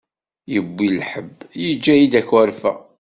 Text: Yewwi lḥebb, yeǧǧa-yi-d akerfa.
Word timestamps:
Yewwi 0.53 0.87
lḥebb, 0.97 1.35
yeǧǧa-yi-d 1.63 2.13
akerfa. 2.19 2.73